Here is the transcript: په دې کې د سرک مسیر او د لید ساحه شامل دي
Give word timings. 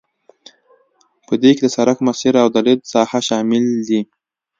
په 1.27 1.33
دې 1.41 1.51
کې 1.57 1.61
د 1.63 1.67
سرک 1.75 1.97
مسیر 2.07 2.33
او 2.43 2.47
د 2.51 2.57
لید 2.65 2.81
ساحه 2.93 3.19
شامل 3.27 3.63
دي 3.87 3.99